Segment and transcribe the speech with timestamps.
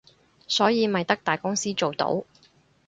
[0.47, 2.25] 所以咪得大公司做到